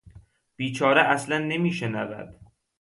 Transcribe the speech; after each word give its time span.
بیچاره 0.55 1.01
اصلا 1.03 1.37
نمیشنود! 1.39 2.39